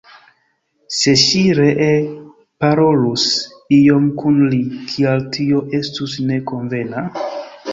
[0.99, 1.89] Se ŝi ree
[2.65, 3.27] parolus
[3.81, 4.63] iom kun li,
[4.95, 7.05] kial tio estus ne konvena?